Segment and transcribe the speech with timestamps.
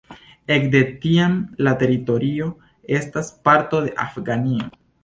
[0.55, 1.35] Ekde tiam
[1.67, 2.49] la teritorio
[3.01, 4.73] estas parto de Afganio.